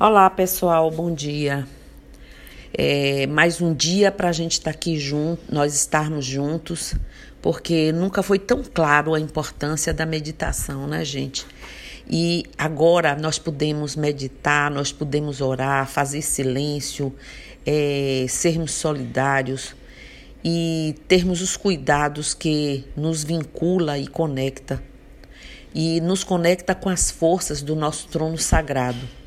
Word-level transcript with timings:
Olá, 0.00 0.30
pessoal, 0.30 0.92
bom 0.92 1.12
dia. 1.12 1.66
É, 2.72 3.26
mais 3.26 3.60
um 3.60 3.74
dia 3.74 4.12
para 4.12 4.28
a 4.28 4.32
gente 4.32 4.52
estar 4.52 4.70
tá 4.70 4.76
aqui 4.76 4.96
junto, 4.96 5.52
nós 5.52 5.74
estarmos 5.74 6.24
juntos, 6.24 6.94
porque 7.42 7.90
nunca 7.90 8.22
foi 8.22 8.38
tão 8.38 8.62
claro 8.62 9.12
a 9.12 9.18
importância 9.18 9.92
da 9.92 10.06
meditação, 10.06 10.86
né, 10.86 11.04
gente? 11.04 11.44
E 12.08 12.44
agora 12.56 13.16
nós 13.16 13.40
podemos 13.40 13.96
meditar, 13.96 14.70
nós 14.70 14.92
podemos 14.92 15.40
orar, 15.40 15.88
fazer 15.88 16.22
silêncio, 16.22 17.12
é, 17.66 18.24
sermos 18.28 18.70
solidários 18.70 19.74
e 20.44 20.94
termos 21.08 21.42
os 21.42 21.56
cuidados 21.56 22.34
que 22.34 22.84
nos 22.96 23.24
vincula 23.24 23.98
e 23.98 24.06
conecta 24.06 24.80
e 25.74 26.00
nos 26.00 26.22
conecta 26.22 26.72
com 26.72 26.88
as 26.88 27.10
forças 27.10 27.62
do 27.62 27.74
nosso 27.74 28.06
trono 28.06 28.38
sagrado. 28.38 29.18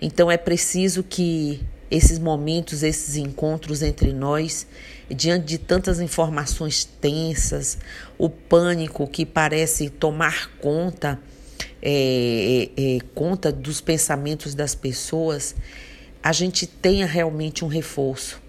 Então 0.00 0.30
é 0.30 0.36
preciso 0.36 1.02
que 1.02 1.64
esses 1.90 2.18
momentos, 2.18 2.82
esses 2.82 3.16
encontros 3.16 3.82
entre 3.82 4.12
nós, 4.12 4.66
diante 5.08 5.46
de 5.46 5.58
tantas 5.58 6.00
informações 6.00 6.84
tensas, 6.84 7.78
o 8.18 8.28
pânico 8.28 9.06
que 9.06 9.24
parece 9.24 9.88
tomar 9.88 10.50
conta, 10.60 11.18
é, 11.80 12.70
é, 12.76 12.96
é, 12.96 12.98
conta 13.14 13.52
dos 13.52 13.80
pensamentos 13.80 14.54
das 14.54 14.74
pessoas, 14.74 15.54
a 16.22 16.32
gente 16.32 16.66
tenha 16.66 17.06
realmente 17.06 17.64
um 17.64 17.68
reforço. 17.68 18.42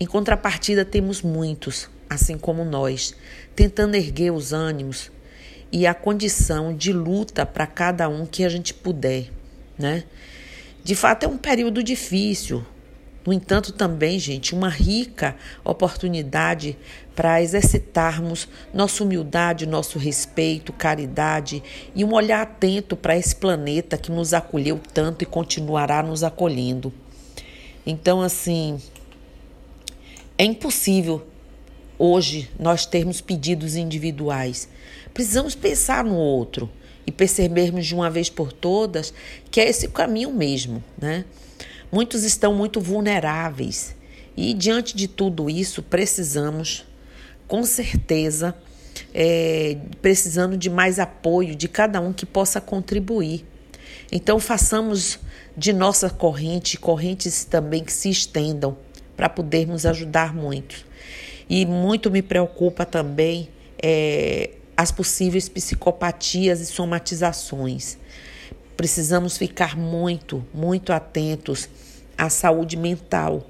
Em 0.00 0.06
contrapartida, 0.06 0.84
temos 0.84 1.20
muitos, 1.22 1.88
assim 2.08 2.38
como 2.38 2.64
nós, 2.64 3.14
tentando 3.54 3.94
erguer 3.94 4.32
os 4.32 4.52
ânimos 4.52 5.12
e 5.70 5.86
a 5.86 5.92
condição 5.92 6.74
de 6.74 6.92
luta 6.92 7.44
para 7.44 7.66
cada 7.66 8.08
um 8.08 8.24
que 8.24 8.44
a 8.44 8.48
gente 8.48 8.72
puder, 8.72 9.30
né? 9.78 10.04
De 10.84 10.94
fato, 10.94 11.24
é 11.24 11.28
um 11.28 11.38
período 11.38 11.82
difícil. 11.82 12.62
No 13.26 13.32
entanto, 13.32 13.72
também, 13.72 14.18
gente, 14.18 14.54
uma 14.54 14.68
rica 14.68 15.34
oportunidade 15.64 16.76
para 17.16 17.42
exercitarmos 17.42 18.46
nossa 18.72 19.02
humildade, 19.02 19.64
nosso 19.64 19.98
respeito, 19.98 20.74
caridade 20.74 21.62
e 21.94 22.04
um 22.04 22.12
olhar 22.12 22.42
atento 22.42 22.94
para 22.94 23.16
esse 23.16 23.34
planeta 23.34 23.96
que 23.96 24.12
nos 24.12 24.34
acolheu 24.34 24.78
tanto 24.92 25.22
e 25.22 25.26
continuará 25.26 26.02
nos 26.02 26.22
acolhendo. 26.22 26.92
Então, 27.86 28.20
assim, 28.20 28.78
é 30.36 30.44
impossível 30.44 31.26
hoje 31.98 32.50
nós 32.60 32.84
termos 32.84 33.22
pedidos 33.22 33.74
individuais. 33.74 34.68
Precisamos 35.14 35.54
pensar 35.54 36.04
no 36.04 36.16
outro 36.16 36.68
e 37.06 37.12
percebermos 37.12 37.86
de 37.86 37.94
uma 37.94 38.10
vez 38.10 38.30
por 38.30 38.52
todas 38.52 39.12
que 39.50 39.60
é 39.60 39.68
esse 39.68 39.88
caminho 39.88 40.32
mesmo, 40.32 40.82
né? 41.00 41.24
Muitos 41.90 42.24
estão 42.24 42.54
muito 42.54 42.80
vulneráveis 42.80 43.94
e 44.36 44.52
diante 44.52 44.96
de 44.96 45.06
tudo 45.06 45.48
isso 45.48 45.82
precisamos, 45.82 46.84
com 47.46 47.62
certeza, 47.62 48.54
é, 49.12 49.76
precisando 50.02 50.56
de 50.56 50.68
mais 50.68 50.98
apoio 50.98 51.54
de 51.54 51.68
cada 51.68 52.00
um 52.00 52.12
que 52.12 52.26
possa 52.26 52.60
contribuir. 52.60 53.44
Então 54.10 54.40
façamos 54.40 55.20
de 55.56 55.72
nossa 55.72 56.10
corrente 56.10 56.76
correntes 56.76 57.44
também 57.44 57.84
que 57.84 57.92
se 57.92 58.10
estendam 58.10 58.76
para 59.16 59.28
podermos 59.28 59.86
ajudar 59.86 60.34
muito. 60.34 60.84
E 61.48 61.64
muito 61.64 62.10
me 62.10 62.22
preocupa 62.22 62.84
também 62.84 63.48
é, 63.80 64.50
as 64.76 64.90
possíveis 64.90 65.48
psicopatias 65.48 66.60
e 66.60 66.66
somatizações. 66.66 67.98
Precisamos 68.76 69.38
ficar 69.38 69.76
muito, 69.76 70.44
muito 70.52 70.92
atentos 70.92 71.68
à 72.18 72.28
saúde 72.28 72.76
mental. 72.76 73.46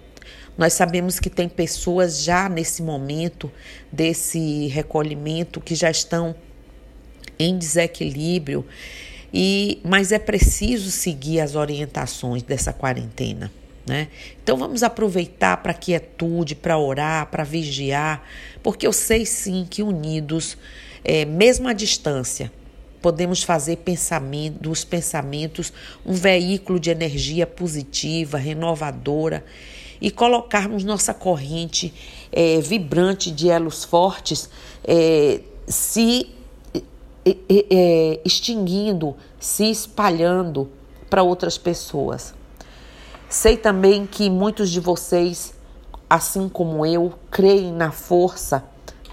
Nós 0.56 0.74
sabemos 0.74 1.18
que 1.18 1.30
tem 1.30 1.48
pessoas 1.48 2.22
já 2.22 2.48
nesse 2.48 2.82
momento 2.82 3.50
desse 3.90 4.68
recolhimento 4.68 5.60
que 5.60 5.74
já 5.74 5.90
estão 5.90 6.34
em 7.38 7.58
desequilíbrio 7.58 8.64
e 9.32 9.80
mas 9.84 10.12
é 10.12 10.18
preciso 10.18 10.92
seguir 10.92 11.40
as 11.40 11.56
orientações 11.56 12.42
dessa 12.44 12.72
quarentena, 12.72 13.50
né? 13.84 14.06
Então 14.42 14.56
vamos 14.56 14.84
aproveitar 14.84 15.56
para 15.56 15.74
quietude, 15.74 16.54
para 16.54 16.78
orar, 16.78 17.26
para 17.26 17.42
vigiar, 17.42 18.22
porque 18.62 18.86
eu 18.86 18.92
sei 18.92 19.26
sim 19.26 19.66
que 19.68 19.82
unidos 19.82 20.56
é, 21.04 21.24
mesmo 21.26 21.68
à 21.68 21.72
distância, 21.72 22.50
podemos 23.02 23.42
fazer 23.42 23.76
pensamento, 23.76 24.60
dos 24.60 24.82
pensamentos 24.82 25.70
um 26.06 26.14
veículo 26.14 26.80
de 26.80 26.90
energia 26.90 27.46
positiva, 27.46 28.38
renovadora 28.38 29.44
e 30.00 30.10
colocarmos 30.10 30.82
nossa 30.84 31.12
corrente 31.12 31.92
é, 32.32 32.58
vibrante 32.60 33.30
de 33.30 33.50
elos 33.50 33.84
fortes 33.84 34.48
é, 34.82 35.40
se 35.66 36.30
é, 37.26 38.20
extinguindo, 38.24 39.14
se 39.38 39.70
espalhando 39.70 40.70
para 41.10 41.22
outras 41.22 41.58
pessoas. 41.58 42.34
Sei 43.28 43.56
também 43.56 44.06
que 44.06 44.30
muitos 44.30 44.70
de 44.70 44.80
vocês, 44.80 45.54
assim 46.08 46.48
como 46.48 46.86
eu, 46.86 47.12
creem 47.30 47.72
na 47.72 47.90
força 47.90 48.64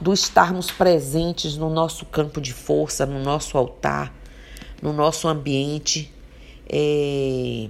do 0.01 0.11
estarmos 0.11 0.71
presentes 0.71 1.55
no 1.55 1.69
nosso 1.69 2.05
campo 2.05 2.41
de 2.41 2.51
força, 2.51 3.05
no 3.05 3.21
nosso 3.21 3.55
altar, 3.55 4.11
no 4.81 4.91
nosso 4.91 5.27
ambiente 5.27 6.11
é, 6.67 7.69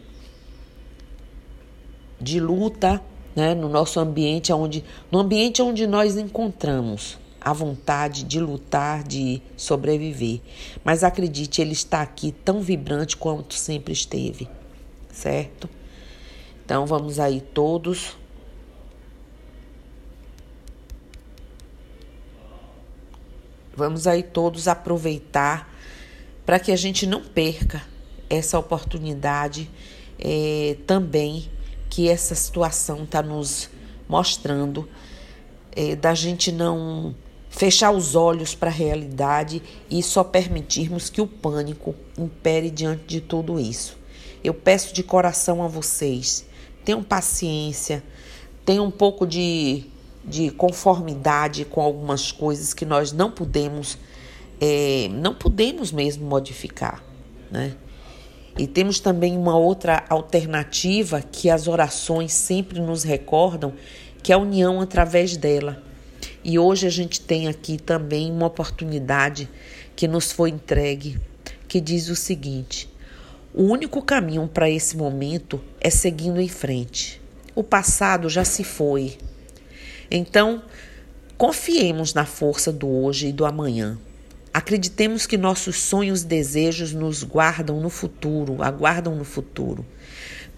de 2.19 2.39
luta, 2.39 3.01
né? 3.35 3.53
no 3.53 3.67
nosso 3.67 3.99
ambiente 3.99 4.53
onde, 4.53 4.81
no 5.11 5.19
ambiente 5.19 5.61
onde 5.61 5.85
nós 5.85 6.15
encontramos 6.15 7.19
a 7.41 7.51
vontade 7.51 8.23
de 8.23 8.39
lutar, 8.39 9.03
de 9.03 9.41
sobreviver. 9.57 10.39
Mas 10.85 11.03
acredite, 11.03 11.59
ele 11.59 11.73
está 11.73 12.01
aqui 12.01 12.31
tão 12.31 12.61
vibrante 12.61 13.17
quanto 13.17 13.55
sempre 13.55 13.91
esteve, 13.91 14.47
certo? 15.11 15.67
Então 16.63 16.85
vamos 16.85 17.19
aí 17.19 17.41
todos 17.41 18.15
Vamos 23.81 24.05
aí 24.05 24.21
todos 24.21 24.67
aproveitar 24.67 25.67
para 26.45 26.59
que 26.59 26.71
a 26.71 26.75
gente 26.75 27.07
não 27.07 27.23
perca 27.23 27.81
essa 28.29 28.59
oportunidade 28.59 29.67
é, 30.19 30.77
também 30.85 31.49
que 31.89 32.07
essa 32.07 32.35
situação 32.35 33.05
está 33.05 33.23
nos 33.23 33.71
mostrando, 34.07 34.87
é, 35.75 35.95
da 35.95 36.13
gente 36.13 36.51
não 36.51 37.15
fechar 37.49 37.89
os 37.89 38.13
olhos 38.13 38.53
para 38.53 38.69
a 38.69 38.73
realidade 38.73 39.63
e 39.89 40.03
só 40.03 40.23
permitirmos 40.23 41.09
que 41.09 41.19
o 41.19 41.25
pânico 41.25 41.95
impere 42.15 42.69
diante 42.69 43.05
de 43.07 43.19
tudo 43.19 43.59
isso. 43.59 43.97
Eu 44.43 44.53
peço 44.53 44.93
de 44.93 45.01
coração 45.01 45.63
a 45.63 45.67
vocês, 45.67 46.45
tenham 46.85 47.01
paciência, 47.01 48.03
tenham 48.63 48.85
um 48.85 48.91
pouco 48.91 49.25
de 49.25 49.89
de 50.23 50.51
conformidade 50.51 51.65
com 51.65 51.81
algumas 51.81 52.31
coisas 52.31 52.73
que 52.73 52.85
nós 52.85 53.11
não 53.11 53.31
podemos, 53.31 53.97
é, 54.59 55.09
não 55.11 55.33
podemos 55.33 55.91
mesmo 55.91 56.25
modificar, 56.25 57.03
né? 57.49 57.75
E 58.57 58.67
temos 58.67 58.99
também 58.99 59.37
uma 59.37 59.57
outra 59.57 60.03
alternativa 60.09 61.21
que 61.21 61.49
as 61.49 61.67
orações 61.67 62.33
sempre 62.33 62.79
nos 62.79 63.03
recordam, 63.03 63.73
que 64.21 64.31
é 64.31 64.35
a 64.35 64.37
união 64.37 64.81
através 64.81 65.37
dela. 65.37 65.81
E 66.43 66.59
hoje 66.59 66.85
a 66.85 66.89
gente 66.89 67.21
tem 67.21 67.47
aqui 67.47 67.77
também 67.77 68.29
uma 68.29 68.47
oportunidade 68.47 69.49
que 69.95 70.07
nos 70.07 70.31
foi 70.31 70.49
entregue, 70.49 71.19
que 71.67 71.79
diz 71.79 72.09
o 72.09 72.15
seguinte: 72.15 72.89
o 73.53 73.63
único 73.63 74.01
caminho 74.01 74.47
para 74.47 74.69
esse 74.69 74.97
momento 74.97 75.61
é 75.79 75.89
seguindo 75.89 76.41
em 76.41 76.49
frente. 76.49 77.21
O 77.55 77.63
passado 77.63 78.29
já 78.29 78.43
se 78.43 78.63
foi, 78.63 79.17
então, 80.11 80.61
confiemos 81.37 82.13
na 82.13 82.25
força 82.25 82.71
do 82.71 82.87
hoje 82.87 83.27
e 83.27 83.33
do 83.33 83.45
amanhã. 83.45 83.97
Acreditemos 84.53 85.25
que 85.25 85.37
nossos 85.37 85.77
sonhos 85.77 86.23
e 86.23 86.25
desejos 86.25 86.91
nos 86.91 87.23
guardam 87.23 87.79
no 87.79 87.89
futuro, 87.89 88.61
aguardam 88.61 89.15
no 89.15 89.23
futuro. 89.23 89.85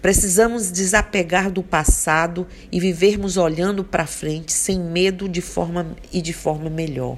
Precisamos 0.02 0.70
desapegar 0.70 1.50
do 1.50 1.62
passado 1.62 2.46
e 2.72 2.80
vivermos 2.80 3.36
olhando 3.36 3.84
para 3.84 4.04
frente 4.04 4.52
sem 4.52 4.80
medo 4.80 5.28
de 5.28 5.40
forma 5.40 5.96
e 6.12 6.20
de 6.20 6.32
forma 6.32 6.68
melhor. 6.68 7.16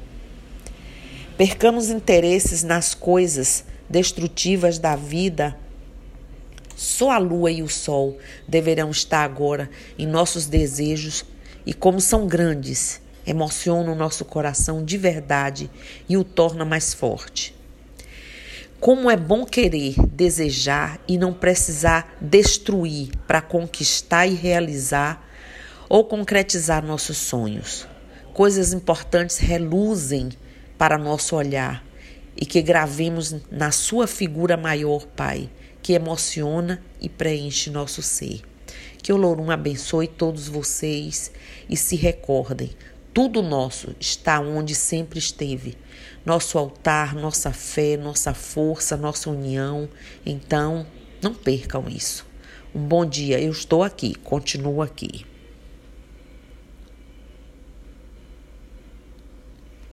Percamos 1.37 1.89
interesses 1.89 2.63
nas 2.63 2.95
coisas 2.95 3.65
destrutivas 3.89 4.79
da 4.79 4.95
vida. 4.95 5.57
Só 6.77 7.11
a 7.11 7.19
lua 7.19 7.51
e 7.51 7.63
o 7.63 7.69
sol 7.69 8.19
deverão 8.47 8.91
estar 8.91 9.25
agora 9.25 9.71
em 9.99 10.07
nossos 10.07 10.47
desejos 10.47 11.25
e 11.67 11.75
como 11.75 12.01
são 12.01 12.29
grandes, 12.29 13.01
emocionam 13.27 13.93
o 13.93 13.97
nosso 13.97 14.25
coração 14.25 14.85
de 14.85 14.97
verdade 14.97 15.69
e 16.09 16.17
o 16.17 16.23
torna 16.23 16.65
mais 16.65 16.95
forte. 16.95 17.55
Como 18.79 19.11
é 19.11 19.17
bom 19.17 19.45
querer, 19.45 19.95
desejar 20.07 21.01
e 21.09 21.19
não 21.19 21.33
precisar 21.33 22.17
destruir 22.21 23.11
para 23.27 23.41
conquistar 23.41 24.27
e 24.27 24.35
realizar 24.35 25.27
ou 25.89 26.05
concretizar 26.05 26.85
nossos 26.85 27.17
sonhos. 27.17 27.89
Coisas 28.33 28.73
importantes 28.73 29.39
reluzem 29.39 30.29
para 30.79 30.99
nosso 30.99 31.35
olhar 31.35 31.85
e 32.37 32.45
que 32.45 32.61
gravemos 32.61 33.35
na 33.51 33.71
sua 33.73 34.07
figura 34.07 34.57
maior, 34.57 35.07
Pai, 35.07 35.49
que 35.83 35.95
emociona 35.95 36.83
e 37.01 37.09
preenche 37.09 37.71
nosso 37.71 38.03
ser. 38.03 38.43
Que 39.07 39.13
o 39.13 39.17
Lorum 39.17 39.53
abençoe 39.53 40.09
todos 40.09 40.49
vocês 40.49 41.31
e 41.71 41.77
se 41.77 41.95
recordem, 41.95 42.71
tudo 43.15 43.41
nosso 43.41 43.95
está 44.01 44.41
onde 44.41 44.75
sempre 44.75 45.21
esteve. 45.21 45.79
Nosso 46.25 46.59
altar, 46.59 47.15
nossa 47.15 47.53
fé, 47.53 47.97
nossa 47.97 48.35
força, 48.35 48.97
nossa 48.97 49.31
união. 49.31 49.89
Então, 50.27 50.85
não 51.23 51.33
percam 51.33 51.85
isso. 51.89 52.27
Um 52.75 52.81
bom 52.81 53.07
dia, 53.07 53.41
eu 53.41 53.53
estou 53.53 53.85
aqui, 53.85 54.13
continuo 54.13 54.83
aqui. 54.83 55.25